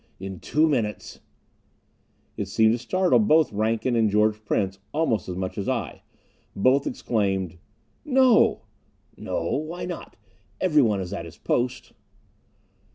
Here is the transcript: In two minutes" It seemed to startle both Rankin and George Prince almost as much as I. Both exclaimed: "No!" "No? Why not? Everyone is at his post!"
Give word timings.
In 0.19 0.39
two 0.39 0.67
minutes" 0.67 1.19
It 2.35 2.47
seemed 2.47 2.71
to 2.73 2.79
startle 2.79 3.19
both 3.19 3.53
Rankin 3.53 3.95
and 3.95 4.09
George 4.09 4.43
Prince 4.45 4.79
almost 4.93 5.29
as 5.29 5.35
much 5.35 5.59
as 5.59 5.69
I. 5.69 6.01
Both 6.55 6.87
exclaimed: 6.87 7.59
"No!" 8.03 8.63
"No? 9.15 9.45
Why 9.55 9.85
not? 9.85 10.15
Everyone 10.59 11.01
is 11.01 11.13
at 11.13 11.25
his 11.25 11.37
post!" 11.37 11.93